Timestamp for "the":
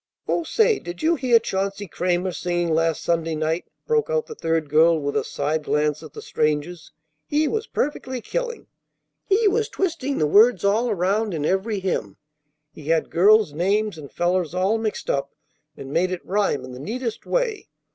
4.25-4.33, 6.13-6.23, 10.17-10.25, 16.71-16.79